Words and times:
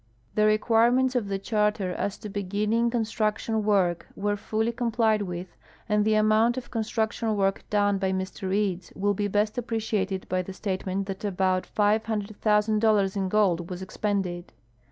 The 0.33 0.47
requirements 0.47 1.15
of 1.15 1.27
the 1.27 1.37
charter 1.37 1.91
as 1.91 2.17
to 2.17 2.27
beginning 2.27 2.89
con 2.89 3.05
struction 3.05 3.63
work 3.63 4.07
were 4.15 4.35
fully 4.35 4.71
complied 4.71 5.21
with, 5.21 5.55
and 5.87 6.03
the 6.03 6.15
amount 6.15 6.57
of 6.57 6.71
con 6.71 6.83
struction 6.83 7.37
work 7.37 7.65
done 7.69 7.99
l)y 8.01 8.11
Mr 8.11 8.51
Eads 8.51 8.91
will 8.95 9.13
he 9.13 9.27
best 9.27 9.59
appreciated 9.59 10.27
by 10.27 10.41
the 10.41 10.53
statement 10.53 11.05
that 11.05 11.23
about 11.23 11.69
$500,000 11.77 13.15
in 13.15 13.29
gold 13.29 13.69
was 13.69 13.83
exi)ended. 13.83 14.45